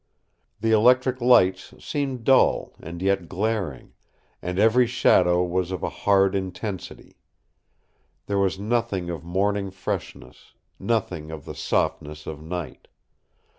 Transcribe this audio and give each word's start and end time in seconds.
The 0.61 0.71
electric 0.71 1.21
lights 1.21 1.75
seemed 1.77 2.23
dull 2.23 2.73
and 2.81 3.03
yet 3.03 3.29
glaring; 3.29 3.93
and 4.41 4.57
every 4.57 4.87
shadow 4.87 5.43
was 5.43 5.69
of 5.71 5.83
a 5.83 5.89
hard 5.91 6.33
intensity. 6.33 7.19
There 8.25 8.39
was 8.39 8.57
nothing 8.57 9.11
of 9.11 9.23
morning 9.23 9.69
freshness; 9.69 10.55
nothing 10.79 11.29
of 11.29 11.45
the 11.45 11.53
softness 11.53 12.25
of 12.25 12.41
night. 12.41 12.87